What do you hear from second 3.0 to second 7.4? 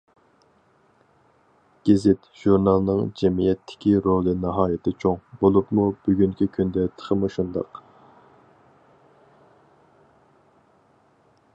جەمئىيەتتىكى رولى ناھايىتى چوڭ، بولۇپمۇ بۈگۈنكى كۈندە تېخىمۇ